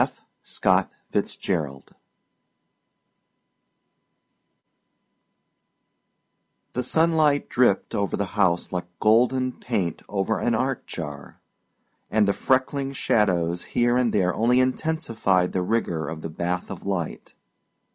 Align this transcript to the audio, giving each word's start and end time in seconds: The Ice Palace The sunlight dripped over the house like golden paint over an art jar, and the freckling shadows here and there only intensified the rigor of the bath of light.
The 0.01 0.09
Ice 0.43 0.57
Palace 0.57 1.85
The 6.73 6.83
sunlight 6.83 7.49
dripped 7.49 7.93
over 7.93 8.17
the 8.17 8.25
house 8.33 8.71
like 8.71 8.87
golden 8.99 9.51
paint 9.51 10.01
over 10.09 10.39
an 10.39 10.55
art 10.55 10.87
jar, 10.87 11.39
and 12.09 12.27
the 12.27 12.33
freckling 12.33 12.93
shadows 12.93 13.63
here 13.77 13.95
and 13.95 14.11
there 14.11 14.33
only 14.33 14.59
intensified 14.59 15.51
the 15.51 15.61
rigor 15.61 16.09
of 16.09 16.21
the 16.23 16.29
bath 16.29 16.71
of 16.71 16.83
light. 16.83 17.35